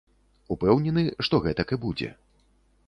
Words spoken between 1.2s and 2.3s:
што гэтак і будзе.